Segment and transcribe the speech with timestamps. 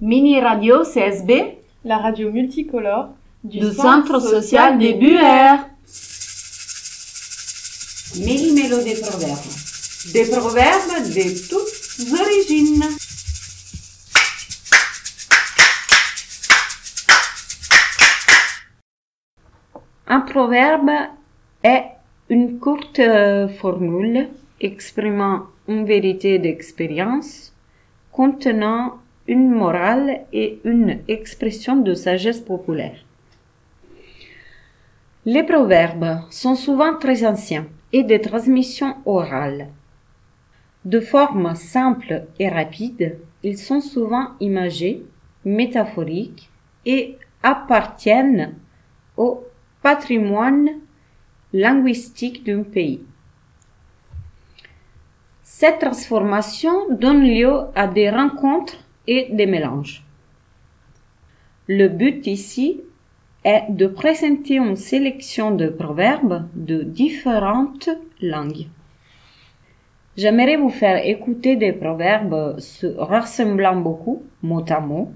[0.00, 3.08] Mini Radio CSB la radio multicolore
[3.42, 5.66] du, Centre social des Buères.
[8.20, 9.38] Méli-mélo des proverbes.
[10.12, 12.84] Des proverbes de toutes origines.
[20.06, 20.90] Un proverbe
[21.64, 21.86] est
[22.28, 24.28] une courte euh, formule
[24.60, 27.52] exprimant une vérité d'expérience
[28.12, 33.04] contenant une morale et une expression de sagesse populaire.
[35.26, 39.68] Les proverbes sont souvent très anciens et de transmission orale.
[40.86, 45.04] De forme simple et rapide, ils sont souvent imagés,
[45.44, 46.48] métaphoriques
[46.86, 48.54] et appartiennent
[49.18, 49.44] au
[49.82, 50.70] patrimoine
[51.52, 53.02] linguistique d'un pays.
[55.42, 60.04] Cette transformation donne lieu à des rencontres et des mélanges.
[61.66, 62.82] Le but ici
[63.42, 67.88] est de présenter une sélection de proverbes de différentes
[68.20, 68.66] langues.
[70.16, 75.12] J'aimerais vous faire écouter des proverbes se ressemblant beaucoup, mot à mot,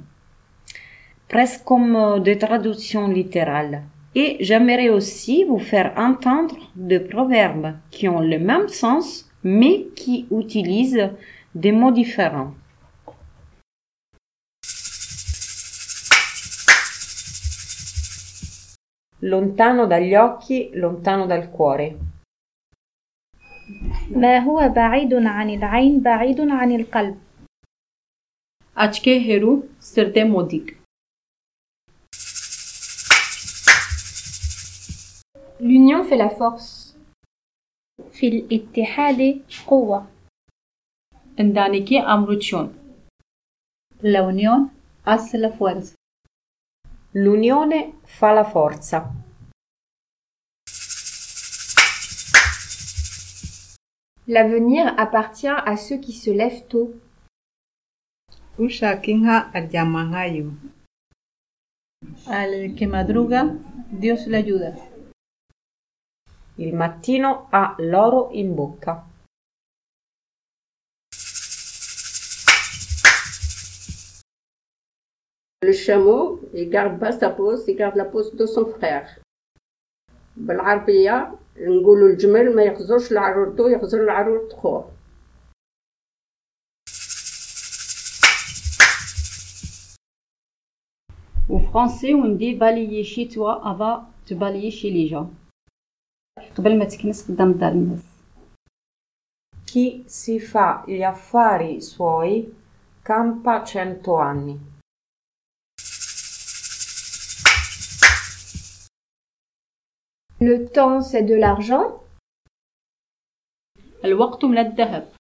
[1.29, 3.83] presque comme des traductions littérales.
[4.15, 10.27] Et j'aimerais aussi vous faire entendre des proverbes qui ont le même sens, mais qui
[10.31, 11.11] utilisent
[11.55, 12.53] des mots différents.
[19.25, 21.99] Lontano dagli occhi, lontano dal cuore.
[24.11, 27.19] ما هو بعيد عن العين بعيد عن القلب
[28.75, 30.77] Açke heru sirde modik.
[35.61, 36.97] L'union fait la force.
[38.13, 40.07] في الاتحاد قوة
[41.39, 42.73] Indaniki amruchon.
[44.03, 44.71] La unión
[45.05, 45.95] hace la fuerza.
[47.15, 49.13] L'unione fa la forza.
[54.27, 56.95] L'avenir appartient à ceux qui se lèvent tôt.
[58.59, 59.69] Usha kinha al
[62.29, 63.45] Al que madruga,
[63.91, 64.73] Dios le ayuda.
[66.57, 69.12] Il mattino ha l'oro in bocca.
[75.62, 79.20] Le chameau, il garde pas sa pose, il garde la pose de son frère.
[80.38, 84.92] بالعربية نقولوا الجمل ما يغزوش لعرورته يغزو لعرورة خوه
[91.50, 95.30] Au français, on dit balayer chez toi avant de balayer chez les gens.
[96.58, 98.04] قبل ما تكنس قدام دار الناس.
[99.66, 102.54] Chi si fa gli affari suoi
[103.02, 104.78] campa cento anni.
[110.42, 112.04] Le temps, c'est de l'argent.
[114.06, 115.14] الوقت من الذهب.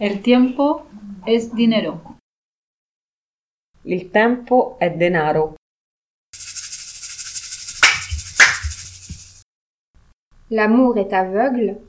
[0.00, 0.84] El tiempo
[1.26, 2.18] es dinero.
[3.84, 5.54] Il tempo è denaro.
[10.50, 11.80] L'amour est aveugle.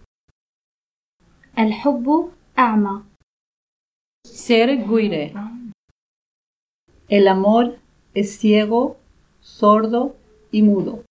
[1.58, 3.04] الحب أعمى
[4.26, 5.34] Ser guire.
[7.09, 7.80] El amor
[8.14, 8.98] es ciego,
[9.42, 10.16] sordo
[10.52, 11.04] y mudo.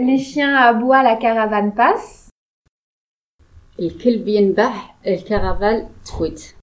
[0.00, 2.28] Les chiens aboient, la caravane passe.
[3.80, 6.54] الكلب ينبح الكرفال تفوت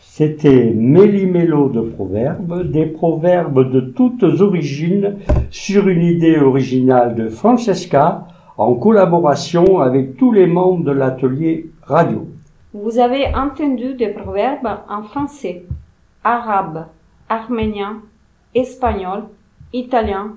[0.00, 5.16] C'était Méli-Mélo de proverbes, des proverbes de toutes origines
[5.50, 12.26] sur une idée originale de Francesca en collaboration avec tous les membres de l'atelier radio.
[12.73, 15.63] Vous avez entendu des proverbes en français,
[16.23, 16.87] arabe,
[17.29, 18.01] arménien,
[18.55, 19.25] espagnol,
[19.73, 20.33] italien,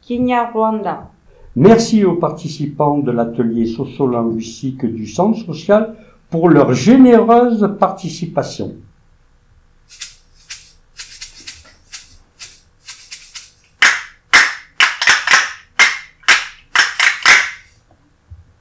[0.00, 1.10] kinyarwanda.
[1.56, 5.96] Merci aux participants de l'atelier sociolinguistique du Centre social
[6.30, 8.76] pour leur généreuse participation.